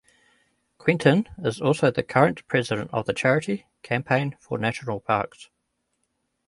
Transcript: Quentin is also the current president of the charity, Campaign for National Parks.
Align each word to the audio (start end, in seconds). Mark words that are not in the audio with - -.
Quentin 0.79 1.29
is 1.43 1.61
also 1.61 1.91
the 1.91 2.01
current 2.01 2.47
president 2.47 2.89
of 2.91 3.05
the 3.05 3.13
charity, 3.13 3.67
Campaign 3.83 4.35
for 4.39 4.57
National 4.57 4.99
Parks. 4.99 5.51